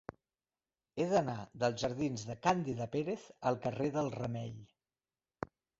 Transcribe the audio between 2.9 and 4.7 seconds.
Pérez al carrer del Remei.